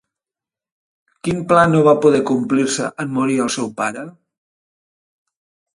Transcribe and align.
Quin 1.27 1.43
pla 1.51 1.65
no 1.73 1.83
va 1.89 1.95
poder 2.07 2.23
complir-se 2.31 2.89
en 3.05 3.15
morir 3.19 3.39
el 3.45 3.53
seu 3.59 3.71
pare? 3.83 4.09